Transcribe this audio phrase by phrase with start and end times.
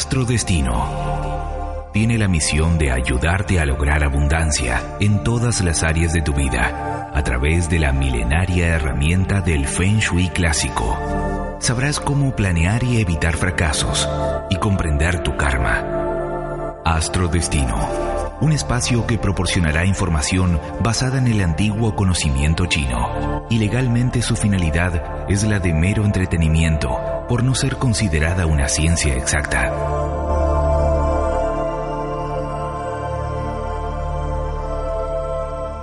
[0.00, 6.32] Astrodestino tiene la misión de ayudarte a lograr abundancia en todas las áreas de tu
[6.32, 10.98] vida a través de la milenaria herramienta del Feng Shui clásico.
[11.60, 14.08] Sabrás cómo planear y evitar fracasos
[14.48, 16.80] y comprender tu karma.
[16.82, 17.76] Astrodestino,
[18.40, 25.28] un espacio que proporcionará información basada en el antiguo conocimiento chino y legalmente su finalidad
[25.28, 26.96] es la de mero entretenimiento
[27.28, 29.72] por no ser considerada una ciencia exacta.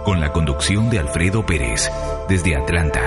[0.03, 1.91] Con la conducción de Alfredo Pérez,
[2.27, 3.01] desde Atlanta.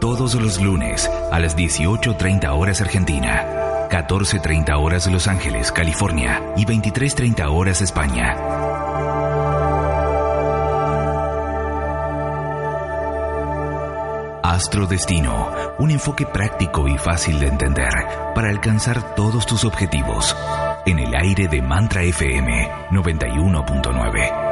[0.00, 7.46] Todos los lunes a las 18.30 horas Argentina, 14.30 horas Los Ángeles, California y 23.30
[7.50, 8.34] horas España.
[14.42, 17.92] Astrodestino, un enfoque práctico y fácil de entender
[18.34, 20.34] para alcanzar todos tus objetivos.
[20.86, 24.51] En el aire de Mantra FM 91.9.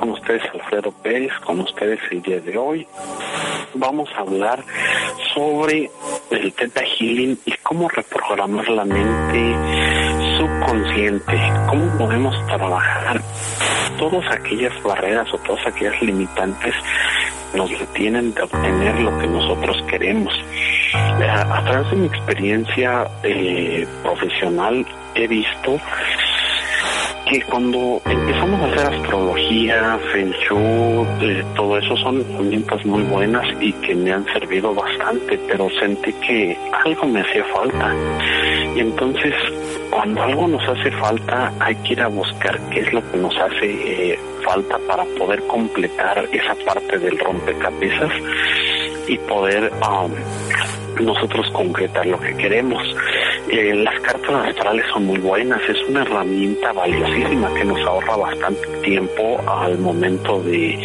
[0.00, 2.86] con ustedes Alfredo Pérez, con ustedes el día de hoy.
[3.74, 4.64] Vamos a hablar
[5.34, 5.90] sobre
[6.30, 9.54] el Theta Healing y cómo reprogramar la mente
[10.38, 13.20] subconsciente, cómo podemos trabajar
[13.98, 16.74] todas aquellas barreras o todas aquellas limitantes
[17.54, 20.32] nos detienen de obtener lo que nosotros queremos.
[20.94, 25.78] A, a través de mi experiencia eh, profesional he visto
[27.30, 33.46] que cuando empezamos a hacer astrología, Feng Shui, eh, todo eso son herramientas muy buenas
[33.60, 37.94] y que me han servido bastante, pero sentí que algo me hacía falta.
[38.74, 39.32] Y entonces,
[39.90, 43.36] cuando algo nos hace falta, hay que ir a buscar qué es lo que nos
[43.36, 48.10] hace eh, falta para poder completar esa parte del rompecabezas
[49.06, 50.10] y poder um,
[51.02, 52.82] nosotros concretar lo que queremos.
[53.48, 58.66] Eh, las cartas astrales son muy buenas, es una herramienta valiosísima que nos ahorra bastante
[58.82, 60.78] tiempo al momento de,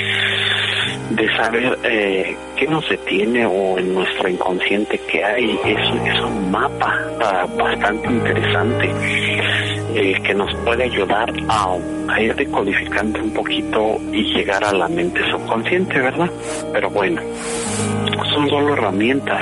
[1.11, 5.59] de saber eh, qué nos detiene o en nuestro inconsciente que hay.
[5.65, 8.91] Es, es un mapa uh, bastante interesante
[9.95, 15.19] eh, que nos puede ayudar a ir decodificando un poquito y llegar a la mente
[15.29, 16.29] subconsciente, ¿verdad?
[16.73, 17.21] Pero bueno,
[18.33, 19.41] son solo herramientas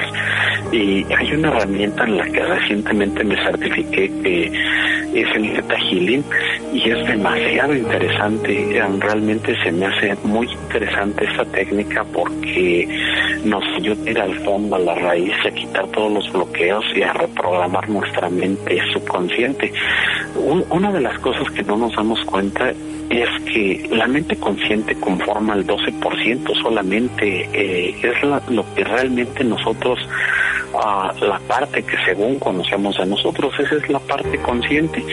[0.74, 4.52] y hay una herramienta en la que recientemente me certifiqué que
[5.14, 6.24] es el Theta Healing
[6.74, 8.82] y es demasiado interesante.
[9.00, 12.88] Realmente se me hace muy interesante esta técnica porque
[13.46, 17.04] nos ayuda a ir al fondo, a la raíz, a quitar todos los bloqueos y
[17.04, 19.72] a reprogramar nuestra mente subconsciente.
[20.72, 22.72] una de las cosas que no nos damos cuenta
[23.10, 29.44] es que la mente consciente conforma el 12% solamente, eh, es la, lo que realmente
[29.44, 30.00] nosotros
[30.74, 35.04] uh, la parte que según conocemos de nosotros, esa es la parte consciente,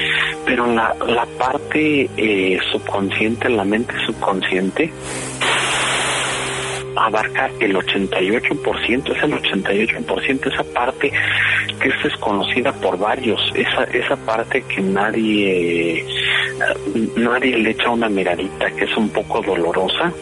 [0.45, 4.93] pero la, la parte eh, subconsciente, la mente subconsciente,
[6.97, 11.13] abarca el 88%, es el 88%, esa parte
[11.81, 16.05] que es desconocida por varios, esa, esa parte que nadie,
[17.17, 20.13] nadie le echa una miradita, que es un poco dolorosa,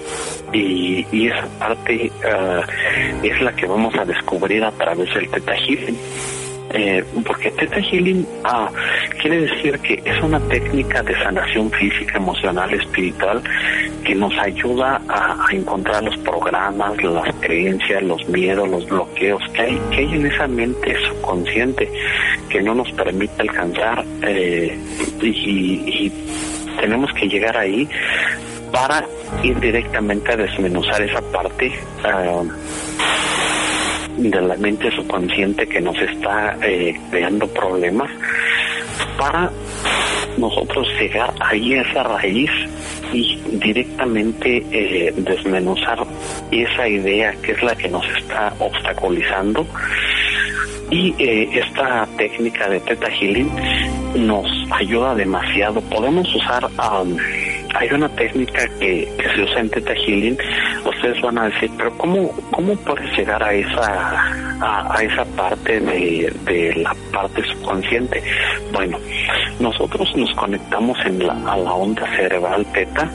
[0.53, 5.55] y, y esa parte uh, es la que vamos a descubrir a través del Teta
[5.55, 5.97] Healing.
[6.71, 8.71] Eh, porque Teta Healing ah,
[9.23, 13.43] quiere decir que es una técnica de sanación física, emocional, espiritual
[14.05, 19.63] que nos ayuda a, a, encontrar los programas, las creencias, los miedos, los bloqueos que
[19.63, 21.91] hay, que hay en esa mente subconsciente
[22.49, 24.79] que no nos permite alcanzar eh,
[25.23, 26.13] y,
[26.81, 27.89] tenemos que llegar ahí
[28.71, 29.05] para
[29.43, 31.73] ir directamente a desmenuzar esa parte
[32.05, 32.43] ah,
[34.17, 38.09] de la mente subconsciente que nos está eh, creando problemas
[39.19, 39.51] para
[40.37, 42.51] nosotros llegar ahí a esa raíz
[43.13, 46.07] y directamente eh, desmenuzar
[46.51, 49.67] esa idea que es la que nos está obstaculizando
[50.91, 53.51] y eh, esta técnica de Teta Healing
[54.17, 55.81] nos ayuda demasiado.
[55.83, 57.17] Podemos usar, um,
[57.75, 60.39] hay una técnica que, se usa en Teta Healing,
[60.85, 64.25] ustedes van a decir, pero ¿cómo, cómo puedes llegar a esa,
[64.61, 68.23] a, esa parte de, de, la parte subconsciente?
[68.73, 68.99] Bueno,
[69.61, 73.11] nosotros nos conectamos en la, a la onda cerebral Teta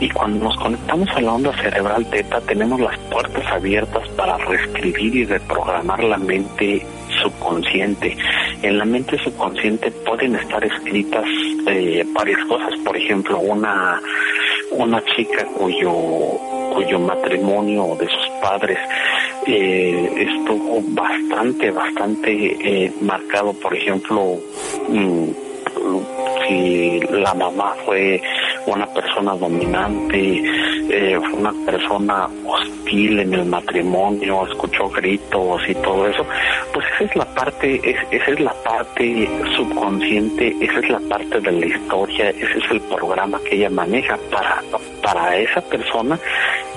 [0.00, 5.14] y cuando nos conectamos a la onda cerebral teta tenemos las puertas abiertas para reescribir
[5.14, 6.84] y reprogramar la mente
[7.22, 8.16] subconsciente.
[8.62, 11.24] En la mente subconsciente pueden estar escritas
[11.66, 14.00] eh, varias cosas, por ejemplo, una
[14.72, 15.92] una chica cuyo
[16.72, 18.78] cuyo matrimonio de sus padres
[19.46, 24.36] eh, estuvo bastante bastante eh, marcado, por ejemplo,
[24.88, 26.19] mm,
[26.50, 28.20] si la mamá fue
[28.66, 30.42] una persona dominante,
[30.90, 36.26] eh, una persona hostil en el matrimonio, escuchó gritos y todo eso,
[36.72, 37.80] pues esa es la parte,
[38.10, 42.80] esa es la parte subconsciente, esa es la parte de la historia, ese es el
[42.80, 44.62] programa que ella maneja para,
[45.02, 46.18] para esa persona,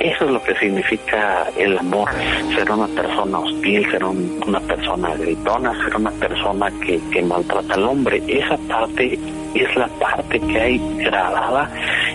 [0.04, 2.10] eso es lo que significa el amor,
[2.56, 7.84] ser una persona hostil, ser una persona gritona, ser una persona que, que maltrata al
[7.84, 9.18] hombre, esa parte
[9.56, 11.70] es la parte que hay grabada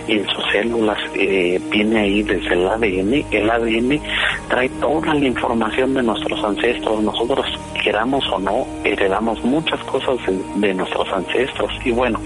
[0.07, 3.25] en sus células, eh, viene ahí desde el ADN.
[3.31, 4.01] El ADN
[4.49, 7.01] trae toda la información de nuestros ancestros.
[7.03, 7.45] Nosotros,
[7.83, 10.17] queramos o no, heredamos muchas cosas
[10.55, 11.71] de, nuestros ancestros.
[11.85, 12.19] Y bueno,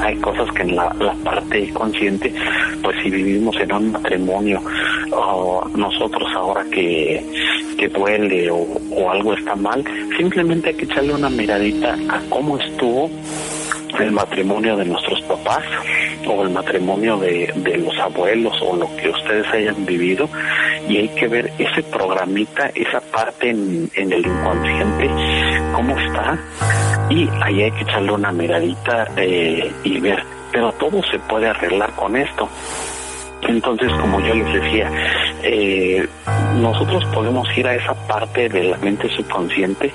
[0.00, 0.90] hay cosas que en la,
[1.24, 2.32] parte consciente,
[2.82, 4.60] pues si vivimos en un matrimonio,
[5.12, 7.24] o nosotros ahora que,
[7.78, 9.84] que duele o, o algo está mal,
[10.16, 13.10] simplemente hay que echarle una miradita a cómo estuvo
[13.98, 15.64] el matrimonio de nuestros papás
[16.26, 20.28] o el matrimonio de, los abuelos o lo que ustedes hayan vivido.
[20.88, 25.10] Y hay que ver ese programita, esa parte en, el inconsciente,
[25.72, 26.38] cómo está.
[27.08, 30.22] Y ahí hay que echarle una miradita eh, y ver,
[30.52, 32.48] pero todo se puede arreglar con esto.
[33.48, 34.90] Entonces, como yo les decía,
[35.42, 36.06] eh,
[36.56, 39.92] nosotros podemos ir a esa parte de la mente subconsciente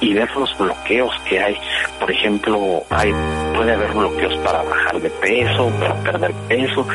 [0.00, 1.56] y ver los bloqueos que hay.
[1.98, 3.12] Por ejemplo, hay
[3.54, 6.86] puede haber bloqueos para bajar de peso, para perder peso.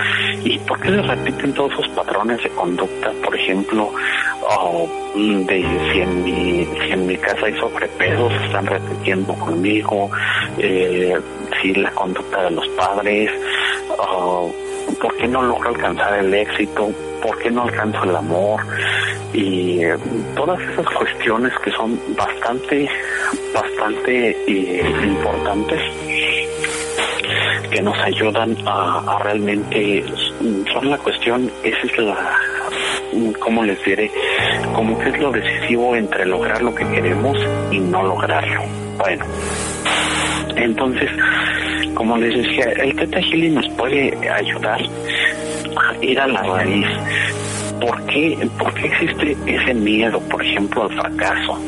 [0.44, 3.12] ¿Y por qué se repiten todos esos patrones de conducta?
[3.24, 3.92] Por ejemplo,
[5.16, 10.10] de si en, mi, casa hay sobrepeso, se están repitiendo conmigo,
[10.58, 11.18] eh,
[11.62, 13.32] si la conducta de los padres,
[15.02, 16.90] por qué no logro alcanzar el éxito,
[17.22, 18.62] por qué no alcanzo el amor
[19.34, 19.98] y eh,
[20.36, 22.90] todas esas cuestiones que son bastante,
[23.54, 25.82] bastante eh, importantes
[27.70, 30.06] que nos ayudan a, realmente
[30.72, 32.40] son la cuestión, esa es la
[33.40, 34.12] ¿cómo les diré?
[34.74, 37.38] Como que es lo decisivo entre lograr lo que queremos
[37.72, 38.62] y no lograrlo.
[38.98, 39.26] Bueno,
[40.56, 41.10] entonces,
[41.98, 46.86] como les decía, el Teta Healing nos puede ayudar a ir a la raíz.
[47.82, 51.60] ¿Por qué, ¿Por qué existe ese miedo, por ejemplo, al fracaso?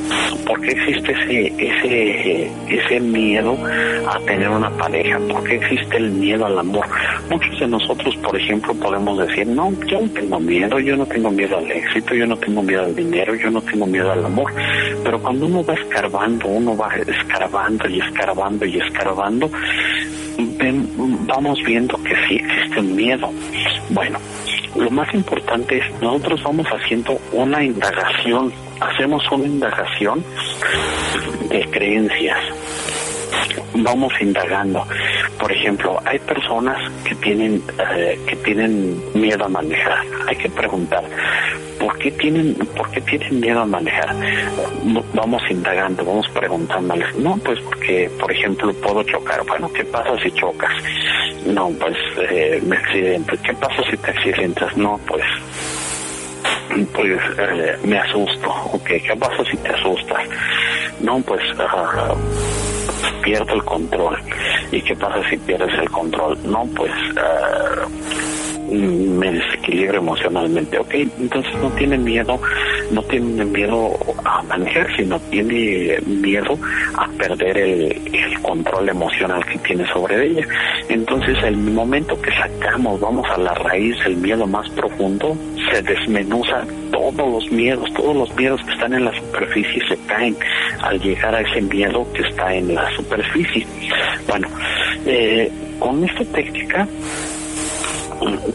[0.46, 3.56] ¿Por qué existe ese, ese, ese miedo
[4.08, 5.20] a tener una pareja?
[5.20, 6.86] ¿Por qué existe el miedo al amor?
[7.30, 11.30] Muchos de nosotros, por ejemplo, podemos decir, no, yo no tengo miedo, yo no tengo
[11.30, 14.52] miedo al éxito, yo no tengo miedo al dinero, yo no tengo miedo al amor.
[15.04, 19.52] Pero cuando uno va escarbando, uno va escarbando y escarbando y escarbando,
[21.28, 23.32] vamos viendo que sí existe un miedo.
[23.90, 24.20] Bueno,
[24.76, 30.24] lo más importante es nosotros vamos haciendo una indagación, hacemos una indagación
[31.50, 32.38] de creencias
[33.74, 34.86] vamos indagando.
[35.40, 37.62] Por ejemplo, hay personas que tienen
[37.96, 40.06] eh, que tienen miedo a manejar.
[40.28, 41.04] Hay que preguntar
[41.90, 44.16] por qué tienen por tienen miedo a manejar.
[45.16, 47.16] Vamos indagando, vamos preguntándoles.
[47.16, 49.44] No, pues porque, por ejemplo, puedo chocar.
[49.48, 50.72] Bueno, ¿qué pasa si chocas?
[51.48, 51.98] No, pues
[52.30, 53.36] eh, me accidento.
[53.44, 54.78] ¿Qué pasa si te accidentas?
[54.78, 55.24] No, pues
[56.94, 58.54] pues eh, me asusto.
[58.86, 60.22] ¿qué pasa si te asustas?
[61.02, 61.42] No, pues
[63.24, 64.16] pierdo el control.
[64.72, 66.38] ¿Y qué pasa si pierdes el control?
[66.44, 68.29] No, pues uh,
[68.72, 70.78] me desequilibro emocionalmente.
[70.78, 72.40] Ok, entonces no tiene miedo
[72.92, 76.58] no tiene miedo a manejar, sino tiene miedo
[76.96, 80.46] a perder el, el control emocional que tiene sobre ella.
[80.90, 85.38] Entonces, el momento que sacamos, vamos a la raíz, el miedo más profundo,
[85.72, 90.36] se desmenuza todos los miedos, todos los miedos que están en la superficie se caen
[90.82, 93.66] al llegar a ese miedo que está en la superficie.
[94.28, 94.48] Bueno,
[95.06, 96.88] eh, con esta técnica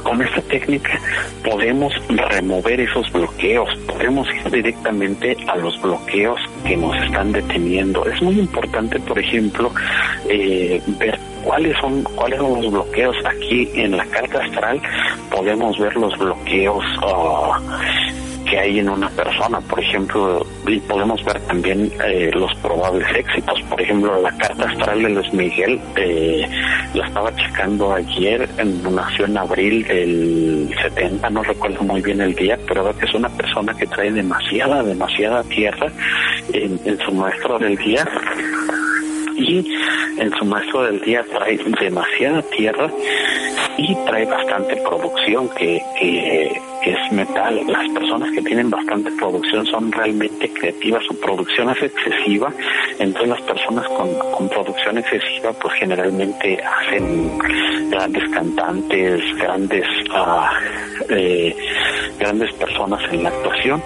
[0.02, 0.98] con esta técnica
[1.42, 8.04] podemos remover esos bloqueos, podemos ir directamente a los bloqueos que nos están deteniendo.
[8.06, 9.70] Es muy importante, por ejemplo,
[10.28, 14.80] eh, ver cuáles son cuáles son los bloqueos aquí en la carta astral.
[15.30, 17.52] Podemos ver los bloqueos uh,
[18.54, 23.60] que hay en una persona, por ejemplo, y podemos ver también eh, los probables éxitos.
[23.62, 26.48] Por ejemplo, la carta astral de Luis Miguel, eh,
[26.94, 28.48] la estaba checando ayer,
[28.92, 33.14] nació en abril del 70, no recuerdo muy bien el día, pero veo que es
[33.14, 35.90] una persona que trae demasiada, demasiada tierra
[36.52, 38.06] en, en su maestro del día.
[39.36, 39.66] Y
[40.16, 42.88] en su maestro del día trae demasiada tierra
[43.76, 47.62] y trae bastante producción que, que, es metal.
[47.66, 52.52] Las personas que tienen bastante producción son realmente creativas, su producción es excesiva,
[52.98, 57.38] entonces las personas con, con producción excesiva pues generalmente hacen
[57.90, 61.56] grandes cantantes, grandes, uh, eh,
[62.18, 63.82] grandes personas en la actuación.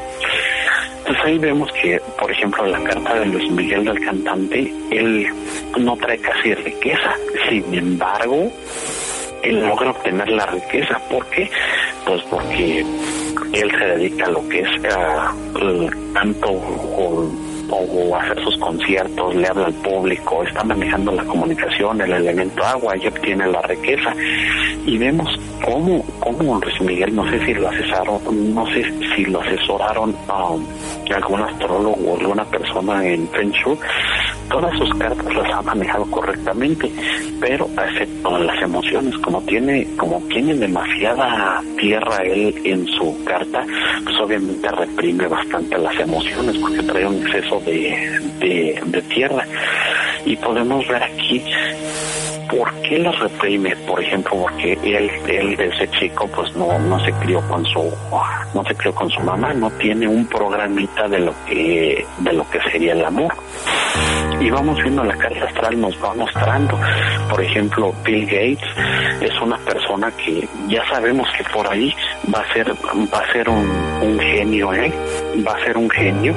[0.99, 5.26] Entonces ahí vemos que, por ejemplo, la carta de Luis Miguel del cantante, él
[5.78, 7.14] no trae casi riqueza.
[7.49, 8.50] Sin embargo,
[9.42, 10.99] él logra obtener la riqueza.
[11.11, 11.50] ¿Por qué?
[12.04, 16.50] Pues porque él se dedica a lo que es uh, tanto
[17.71, 22.97] o hacer sus conciertos, le habla al público, está manejando la comunicación, el elemento agua
[22.97, 24.14] y obtiene la riqueza.
[24.87, 25.28] Y vemos
[25.64, 30.54] cómo, cómo Luis Miguel, no sé si lo asesoraron, no sé si lo asesoraron a
[31.14, 33.26] algún astrólogo o alguna persona en
[34.49, 36.90] todas sus cartas las ha manejado correctamente,
[37.40, 43.64] pero excepto las emociones, como tiene, como tiene demasiada tierra él en su carta,
[44.05, 49.45] pues obviamente reprime bastante las emociones porque trae un exceso de, de, tierra.
[50.25, 51.43] Y podemos ver aquí
[52.49, 53.75] ¿por qué las reprime?
[53.87, 57.93] Por ejemplo, porque él, él desde chico pues no, no se crió con su,
[58.55, 62.49] no se crió con su mamá, no tiene un programita de lo que, de lo
[62.50, 63.33] que sería el amor.
[64.40, 66.78] Y vamos viendo la carta astral, nos va mostrando,
[67.28, 68.69] por ejemplo, Bill Gates
[69.21, 71.93] es una persona que ya sabemos que por ahí
[72.33, 73.69] va a ser, va a ser un,
[74.00, 74.93] un genio, ¿eh?
[75.45, 76.35] Va a ser un genio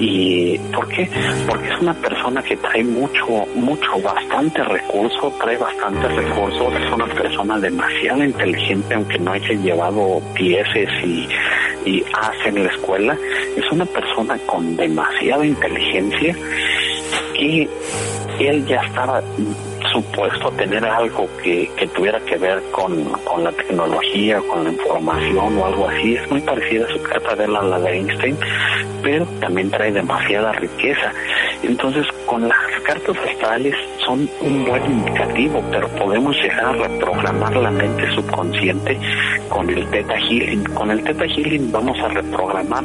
[0.00, 1.08] ¿Y por qué?
[1.46, 7.06] Porque es una persona que trae mucho, mucho, bastante recurso, trae bastante recursos, es una
[7.06, 11.28] persona demasiado inteligente, aunque no haya llevado pieces y,
[11.84, 13.16] y hace en la escuela,
[13.56, 16.36] es una persona con demasiada inteligencia
[17.38, 17.68] y
[18.40, 19.22] él ya estaba
[19.92, 25.58] supuesto tener algo que, que tuviera que ver con, con, la tecnología, con la información
[25.58, 26.14] o algo así.
[26.14, 28.36] Es muy parecida a su carta de la, la de Einstein,
[29.02, 31.12] pero también trae demasiada riqueza.
[31.62, 33.74] Entonces, con las cartas astrales
[34.04, 38.98] son un buen indicativo, pero podemos llegar a reprogramar la mente subconsciente
[39.48, 40.64] con el Theta Healing.
[40.74, 42.84] Con el Theta Healing vamos a reprogramar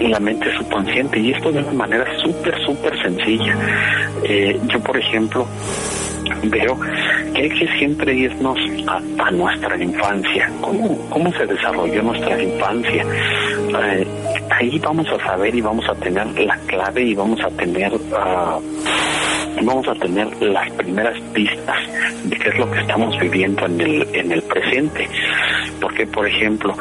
[0.00, 3.56] la mente subconsciente y esto de una manera súper, súper sencilla.
[4.24, 5.46] Eh, yo, por ejemplo,
[6.44, 6.78] veo
[7.34, 13.04] que hay que siempre irnos a, nuestra infancia, cómo, cómo se desarrolló nuestra infancia.
[13.04, 14.06] Eh,
[14.62, 18.62] ahí vamos a saber y vamos a tener la clave y vamos a tener uh,
[19.64, 21.76] vamos a tener las primeras pistas
[22.24, 25.08] de qué es lo que estamos viviendo en el, en el presente.
[25.80, 26.74] Porque, por ejemplo,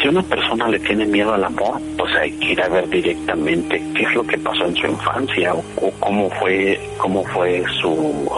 [0.00, 3.82] si una persona le tiene miedo al amor, pues hay que ir a ver directamente
[3.94, 8.30] qué es lo que pasó en su infancia o, o cómo fue, cómo fue su,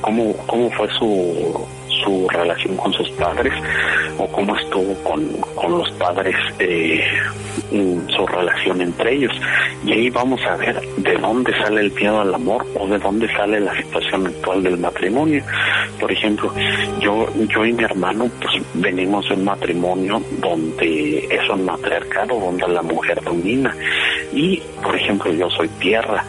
[0.00, 1.66] cómo, cómo fue su,
[2.04, 3.52] su relación con sus padres
[4.18, 7.02] o cómo estuvo con, con los padres eh,
[7.70, 9.32] su relación entre ellos.
[9.84, 13.28] Y ahí vamos a ver de dónde sale el miedo al amor o de dónde
[13.34, 15.42] sale la situación actual del matrimonio.
[16.00, 16.52] Por ejemplo,
[17.00, 22.68] yo, yo y mi hermano pues venimos de un matrimonio donde es un matriarcado, donde
[22.68, 23.74] la mujer domina.
[24.32, 26.24] Y, por ejemplo, yo soy tierra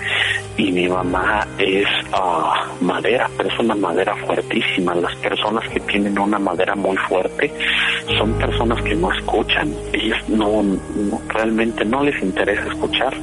[0.58, 4.96] y mi mamá es ah, madera, pero es una madera fuertísima.
[4.96, 7.52] Las personas que tienen una madera muy fuerte
[8.18, 9.74] son personas que no escuchan.
[9.92, 10.64] Ellas no,
[11.28, 13.14] realmente no les interesa escuchar.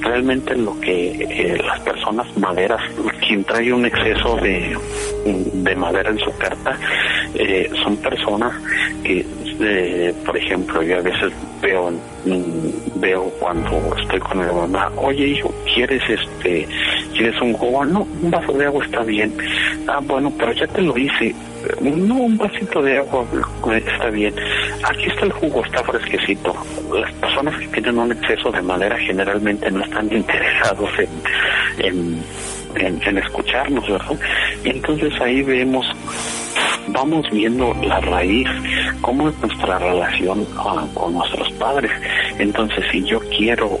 [0.00, 2.80] Realmente lo que eh, las personas maderas,
[3.26, 4.76] quien trae un exceso de,
[5.24, 6.78] de madera en su carta,
[7.38, 8.52] eh, son personas
[9.04, 9.24] que,
[9.60, 15.28] eh, por ejemplo, yo a veces veo mm, veo cuando estoy con mi mamá, oye
[15.28, 16.66] hijo, ¿quieres este,
[17.16, 17.84] quieres un jugo?
[17.84, 19.32] No, un vaso de agua está bien.
[19.86, 21.34] Ah, bueno, pero ya te lo hice.
[21.80, 23.24] No, un vasito de agua
[23.76, 24.34] está bien.
[24.84, 26.54] Aquí está el jugo, está fresquecito.
[26.92, 30.90] Las personas que tienen un exceso de madera generalmente no están interesados
[31.78, 32.22] en,
[32.74, 34.18] en escucharnos, ¿verdad?
[34.64, 35.86] Y entonces ahí vemos
[36.88, 38.48] vamos viendo la raíz,
[39.00, 41.90] cómo es nuestra relación ah, con nuestros padres.
[42.38, 43.78] Entonces, si yo quiero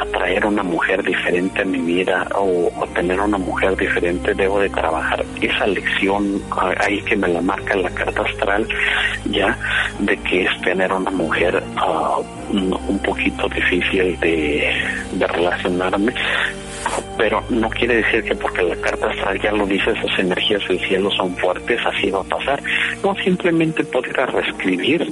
[0.00, 5.24] atraer una mujer diferente a mi vida o, tener una mujer diferente, debo de trabajar
[5.40, 8.66] esa lección ah, ahí que me la marca la carta astral,
[9.30, 9.58] ya,
[9.98, 16.12] de que es tener una mujer uh, un poquito difícil de relacionarme,
[17.16, 20.78] pero no quiere decir que porque la carta astral ya lo dice, esas energías del
[20.80, 22.62] cielo son fuertes, así va a pasar.
[23.02, 25.06] No, simplemente poder reescribir,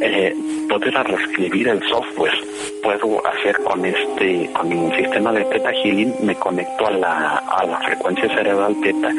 [0.00, 0.34] eh,
[0.68, 2.34] poder reescribir el software.
[2.82, 7.66] Puedo hacer con este, con mi sistema de Theta Healing, me conecto a la, a
[7.66, 9.10] la frecuencia cerebral Theta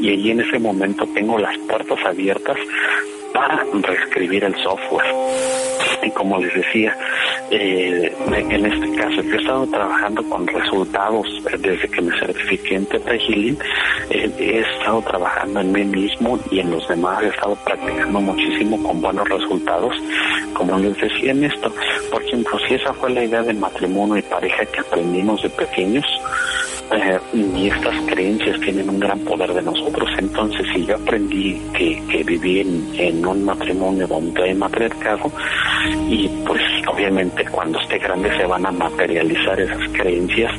[0.00, 2.56] y allí en ese momento tengo las puertas abiertas
[3.32, 5.06] para reescribir el software.
[6.02, 6.96] Y como les decía,
[7.52, 11.26] eh, en este caso yo he estado trabajando con resultados
[11.58, 13.58] desde que me certifiqué en Teta Healing,
[14.10, 18.82] eh, he estado trabajando en mí mismo y en los demás, he estado practicando muchísimo
[18.82, 19.94] con buenos resultados,
[20.54, 21.72] como les decía en esto,
[22.10, 26.06] por ejemplo, si esa fue la idea de matrimonio y pareja que aprendimos de pequeños,
[26.94, 30.08] eh, y estas creencias tienen un gran poder de nosotros.
[30.18, 32.60] Entonces, si yo aprendí que, que viví
[32.98, 35.30] en, un matrimonio donde hay matriarcado,
[36.08, 40.52] y pues obviamente cuando esté grande se van a materializar esas creencias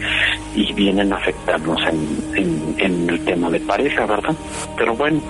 [0.55, 4.35] y vienen a afectarnos en, en, el tema de pareja, ¿verdad?
[4.77, 5.21] Pero bueno,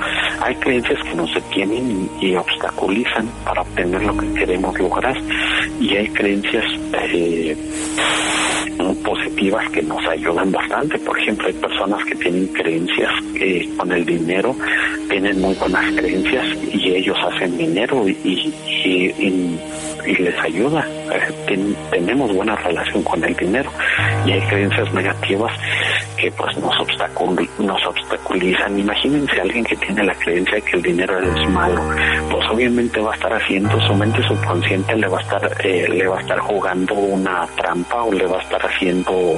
[0.41, 5.15] hay creencias que nos detienen y, obstaculizan para obtener lo que queremos lograr,
[5.79, 7.55] y hay creencias eh,
[9.03, 10.92] positivas que nos ayudan bastante.
[10.99, 14.55] Por ejemplo, hay personas que tienen creencias que con el dinero
[15.09, 18.53] tienen muy buenas creencias y ellos hacen dinero y,
[18.83, 19.59] y,
[20.05, 20.85] les ayuda.
[21.13, 23.71] Eh, tenemos buena relación con el dinero
[24.25, 25.53] y hay creencias negativas
[26.23, 28.79] que pues nos, obstaculizan.
[28.79, 31.81] Imagínense alguien que tiene la creencia de que el dinero es malo,
[32.31, 36.07] pues obviamente va a estar haciendo, su mente subconsciente le va a estar, eh, le
[36.07, 39.37] va a estar jugando una trampa o le va a estar haciendo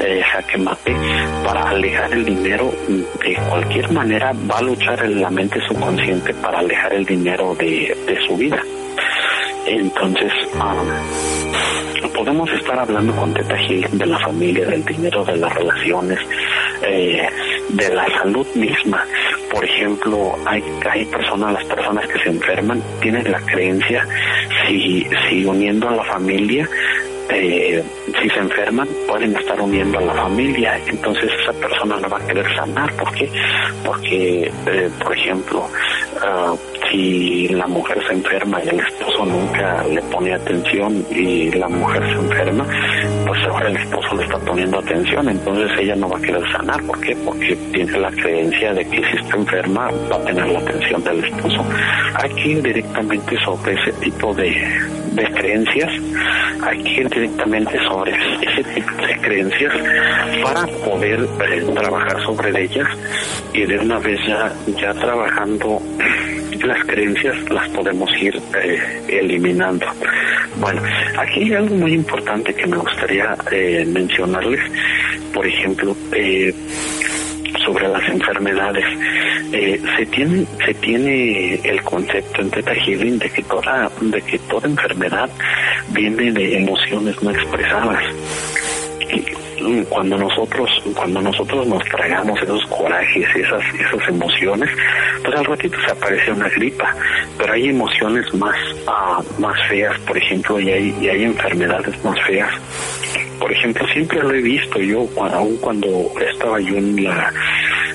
[0.00, 0.96] eh, jaque mate
[1.44, 2.72] para alejar el dinero.
[2.88, 7.96] De cualquier manera va a luchar en la mente subconsciente para alejar el dinero de,
[8.06, 8.60] de su vida.
[9.66, 11.73] Entonces, um,
[12.10, 16.18] podemos estar hablando con Teta de la familia, del dinero, de las relaciones,
[16.82, 17.28] eh,
[17.68, 19.04] de la salud misma.
[19.50, 24.06] Por ejemplo, hay, hay personas, las personas que se enferman, tienen la creencia,
[24.66, 26.68] si, si uniendo a la familia,
[27.30, 27.82] eh,
[28.20, 32.26] si se enferman, pueden estar uniendo a la familia, entonces esa persona no va a
[32.26, 32.92] querer sanar.
[32.94, 33.30] ¿Por qué?
[33.84, 35.68] Porque, eh, por ejemplo,
[36.16, 36.58] uh,
[36.94, 42.02] si la mujer se enferma y el esposo nunca le pone atención y la mujer
[42.04, 42.64] se enferma,
[43.26, 46.82] pues ahora el esposo le está poniendo atención, entonces ella no va a querer sanar.
[46.84, 47.16] ¿Por qué?
[47.24, 51.24] Porque tiene la creencia de que si está enferma va a tener la atención del
[51.24, 51.64] esposo.
[52.14, 54.54] Hay que ir directamente sobre ese tipo de,
[55.14, 55.90] de creencias,
[56.84, 59.72] ir directamente sobre ese tipo de creencias
[60.42, 62.88] para poder eh, trabajar sobre ellas
[63.52, 65.80] y de una vez ya, ya trabajando
[66.64, 69.86] las creencias las podemos ir eh, eliminando.
[70.56, 70.82] Bueno,
[71.18, 74.60] aquí hay algo muy importante que me gustaría eh, mencionarles,
[75.32, 76.54] por ejemplo, eh,
[77.64, 78.84] sobre las enfermedades.
[79.96, 84.68] se tiene se tiene el concepto en Teta Healing de que toda de que toda
[84.68, 85.30] enfermedad
[85.90, 88.02] viene de emociones no expresadas
[89.88, 94.70] cuando nosotros cuando nosotros nos tragamos esos corajes esas esas emociones
[95.22, 96.94] pues al ratito se aparece una gripa.
[97.38, 102.20] Pero hay emociones más ah, más feas por ejemplo y hay y hay enfermedades más
[102.26, 102.50] feas.
[103.38, 107.32] Por ejemplo siempre lo he visto yo aún cuando estaba yo en la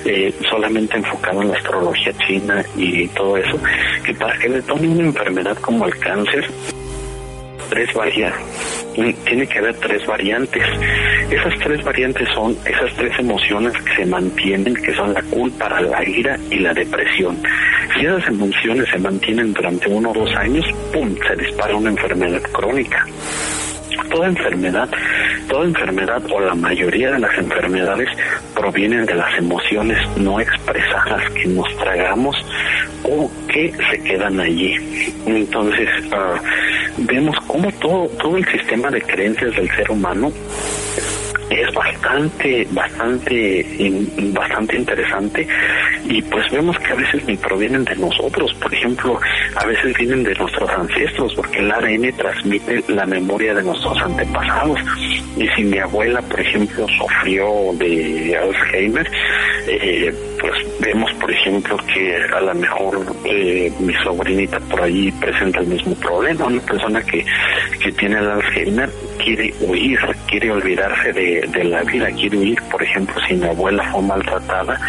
[0.04, 3.58] eh, solamente enfocado en la astrología china y todo eso
[4.04, 6.48] que para que le tome una enfermedad como el cáncer
[7.70, 8.80] tres variantes
[9.24, 10.62] tiene que haber tres variantes.
[11.30, 16.08] Esas tres variantes son esas tres emociones que se mantienen, que son la culpa, la
[16.08, 17.40] ira y la depresión.
[17.94, 22.42] Si esas emociones se mantienen durante uno o dos años, ¡pum!, se dispara una enfermedad
[22.52, 23.06] crónica
[24.10, 24.88] toda enfermedad,
[25.48, 28.08] toda enfermedad o la mayoría de las enfermedades
[28.54, 32.36] provienen de las emociones no expresadas que nos tragamos
[33.04, 34.74] o que se quedan allí.
[35.26, 36.40] Entonces, ah,
[36.98, 40.32] vemos cómo todo, todo el sistema de creencias del ser humano
[41.50, 43.66] es bastante, bastante,
[44.32, 45.46] bastante interesante
[46.04, 49.20] y pues vemos que a veces ni provienen de nosotros, por ejemplo,
[49.56, 54.78] a veces vienen de nuestros ancestros, porque el ADN transmite la memoria de nuestros antepasados
[55.36, 59.10] y si mi abuela, por ejemplo, sufrió de Alzheimer,
[59.66, 65.60] eh, pues vemos, por ejemplo, que a lo mejor eh, mi sobrinita por ahí presenta
[65.60, 66.46] el mismo problema.
[66.46, 67.24] Una persona que,
[67.82, 68.90] que tiene el Alzheimer
[69.22, 72.58] quiere huir, quiere olvidarse de, de la vida, quiere huir.
[72.70, 74.80] Por ejemplo, si mi abuela fue maltratada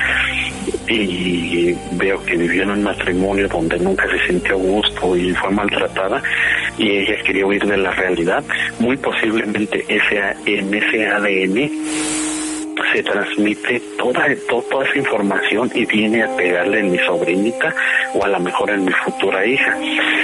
[0.87, 6.21] y veo que vivió en un matrimonio donde nunca se sintió gusto y fue maltratada
[6.77, 8.43] y ella quería huir de la realidad,
[8.79, 12.20] muy posiblemente ese, en ese ADN
[12.93, 17.73] se transmite toda, toda esa información y viene a pegarle en mi sobrinita
[18.13, 19.77] o a lo mejor en mi futura hija.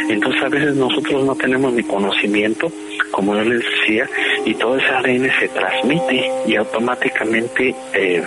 [0.10, 2.72] Entonces a veces nosotros no tenemos ni conocimiento,
[3.12, 4.10] como yo les decía,
[4.46, 8.24] y todo ese ADN se transmite y automáticamente eh,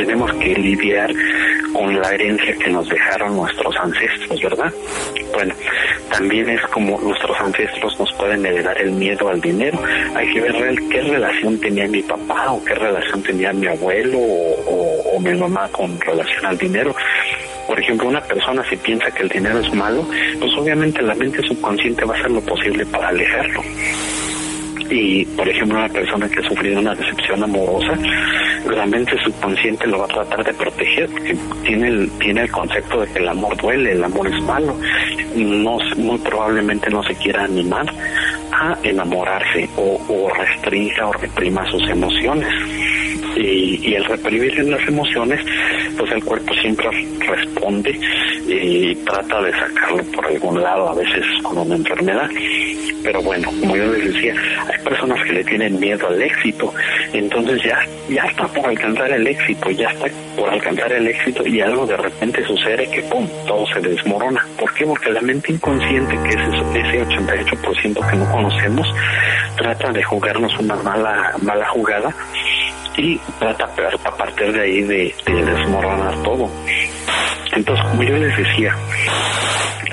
[0.00, 1.12] tenemos que lidiar
[1.74, 4.72] con la herencia que nos dejaron nuestros ancestros, ¿verdad?
[5.34, 5.54] Bueno,
[6.10, 9.78] también es como nuestros ancestros nos pueden heredar el miedo al dinero.
[10.14, 15.20] Hay que ver qué relación tenía mi papá o qué relación tenía mi abuelo o,
[15.20, 16.94] mi mamá con relación al dinero
[17.66, 20.04] por ejemplo, una persona si piensa que el dinero es malo,
[20.40, 23.62] pues obviamente la mente subconsciente va a hacer lo posible para alejarlo
[24.90, 27.96] y por ejemplo una persona que ha sufrido una decepción amorosa
[28.68, 33.00] la mente subconsciente lo va a tratar de proteger porque tiene el tiene el concepto
[33.00, 34.76] de que el amor duele el amor es malo
[35.36, 37.86] no muy probablemente no se quiera animar
[38.52, 42.52] a enamorarse o, o restrinja o reprima sus emociones
[43.36, 45.40] y, y el reprimir las emociones,
[45.96, 46.88] pues el cuerpo siempre
[47.20, 47.98] responde
[48.46, 52.28] y trata de sacarlo por algún lado, a veces con una enfermedad.
[53.02, 54.34] Pero bueno, como yo les decía,
[54.90, 56.74] personas que le tienen miedo al éxito,
[57.12, 61.60] entonces ya, ya está por alcanzar el éxito, ya está por alcanzar el éxito y
[61.60, 64.44] algo de repente sucede que pum, todo se desmorona.
[64.58, 64.84] ¿Por qué?
[64.84, 66.40] Porque la mente inconsciente, que es
[66.74, 68.88] ese 88% que no conocemos,
[69.56, 72.12] trata de jugarnos una mala, mala jugada
[72.96, 73.70] y trata
[74.04, 76.50] a partir de ahí de, desmoronar todo.
[77.52, 78.74] Entonces, como yo les decía,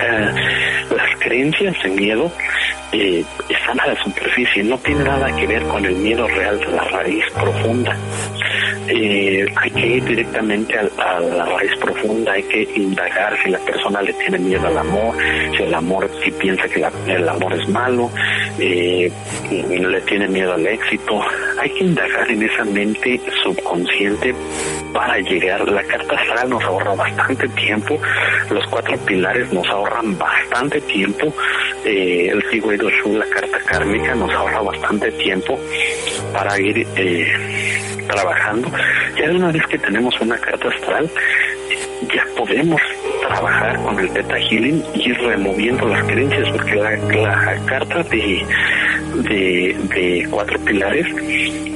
[0.02, 0.32] eh,
[0.96, 2.32] las creencias de miedo
[2.92, 6.68] eh, están a la superficie, no tiene nada que ver con el miedo real de
[6.68, 7.98] la raíz profunda.
[8.90, 14.02] Eh, hay que ir directamente a, la raíz profunda, hay que indagar si la persona
[14.02, 15.16] le tiene miedo al amor,
[15.56, 18.10] si el amor, si piensa que el amor es malo,
[18.60, 19.12] eh,
[19.52, 21.22] le tiene miedo al éxito.
[21.60, 24.34] Hay que indagar en esa mente subconsciente
[24.94, 25.68] para llegar.
[25.68, 28.00] La carta astral nos ahorra bastante tiempo,
[28.50, 31.34] los cuatro pilares nos ahorran bastante tiempo,
[31.86, 35.60] eh, el Sigüedo Shu, la carta kármica, nos ahorra bastante tiempo
[36.34, 37.67] para ir eh,
[38.08, 38.72] trabajando.
[39.18, 41.10] Ya una vez que tenemos una carta astral,
[42.14, 42.82] ya podemos
[43.22, 48.46] trabajar con el Theta Healing y ir removiendo las creencias, porque la, la carta de,
[49.24, 51.06] de, cuatro pilares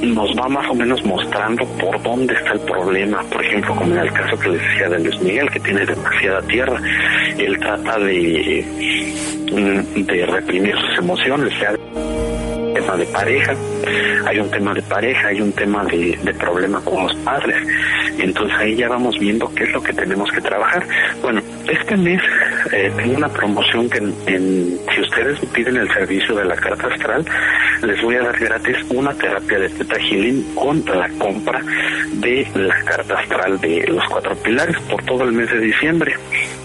[0.01, 3.23] nos va más o menos mostrando por dónde está el problema.
[3.23, 6.41] Por ejemplo, como en el caso que les decía de Luis Miguel, que tiene demasiada
[6.43, 6.79] tierra,
[7.37, 8.65] él trata de,
[9.95, 11.75] de reprimir sus emociones, sea
[12.81, 13.55] tema de pareja,
[14.25, 17.55] hay un tema de pareja, hay un tema de, de problema con los padres.
[18.17, 20.85] Entonces ahí ya vamos viendo qué es lo que tenemos que trabajar.
[21.21, 22.21] Bueno, este mes
[22.71, 27.25] eh, tengo una promoción que en, si ustedes piden el servicio de la carta astral,
[27.83, 31.61] les voy a dar gratis una terapia de Teta Healing con la compra
[32.13, 36.15] de la carta astral de los cuatro pilares por todo el mes de diciembre.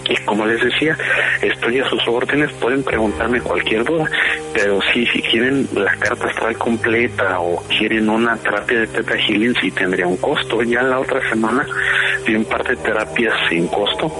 [0.09, 0.97] Y como les decía,
[1.41, 4.09] estoy a sus órdenes, pueden preguntarme cualquier duda,
[4.53, 9.55] pero sí, si quieren la carta astral completa o quieren una terapia de Teta Healing,
[9.61, 10.63] sí tendría un costo.
[10.63, 11.65] Ya la otra semana
[12.25, 14.11] vi un par de terapias sin costo,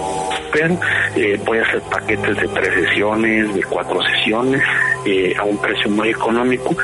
[0.52, 0.78] pero
[1.16, 4.62] eh, voy a hacer paquetes de tres sesiones, de cuatro sesiones,
[5.06, 6.76] eh, a un precio muy económico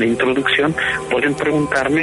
[0.00, 0.74] de introducción.
[1.10, 2.02] Pueden preguntarme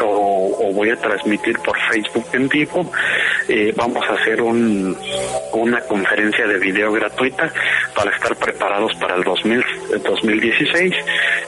[0.00, 2.90] o, voy a transmitir por Facebook en vivo.
[3.48, 4.96] Eh, vamos a hacer un,
[5.52, 7.52] una conferencia de video gratuita
[7.94, 9.64] para estar preparados para el 2000,
[10.02, 10.94] 2016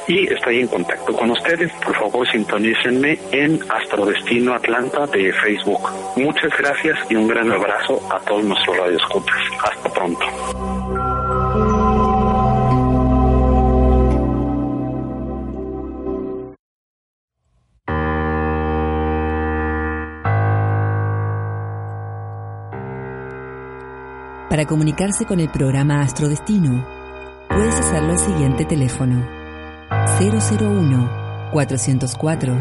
[0.06, 1.72] y estoy en contacto con ustedes.
[1.84, 5.80] Por favor, sintonícenme en Astrodestino Atlanta de Facebook.
[6.16, 9.38] Muchas gracias y un gran abrazo a todos nuestros radioescuchas.
[9.62, 10.24] Hasta pronto.
[24.50, 26.86] Para comunicarse con el programa Astrodestino,
[27.48, 29.33] puedes hacerlo al siguiente teléfono
[30.18, 31.08] 001
[31.52, 32.56] 404